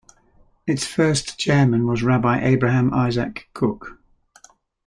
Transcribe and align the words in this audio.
Its 0.65 0.83
first 0.83 1.37
chairman 1.37 1.85
was 1.85 2.01
Rabbi 2.01 2.39
Abraham 2.43 2.91
Isaac 2.91 3.47
Kook. 3.53 3.99